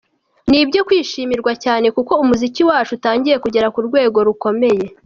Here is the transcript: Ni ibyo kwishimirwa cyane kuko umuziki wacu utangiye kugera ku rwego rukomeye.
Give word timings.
Ni 0.49 0.57
ibyo 0.63 0.81
kwishimirwa 0.87 1.51
cyane 1.63 1.87
kuko 1.95 2.13
umuziki 2.23 2.61
wacu 2.69 2.91
utangiye 2.97 3.37
kugera 3.43 3.67
ku 3.73 3.79
rwego 3.87 4.17
rukomeye. 4.27 4.85